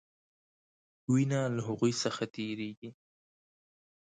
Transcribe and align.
وینه 1.11 1.39
له 1.55 1.61
هغوي 1.67 1.93
څخه 2.03 2.23
تیریږي. 2.33 2.89